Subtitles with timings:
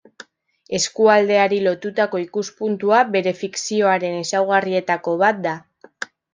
[0.77, 5.59] Eskualdeari lotutako ikuspuntua bere fikzioaren ezaugarrietako bat da.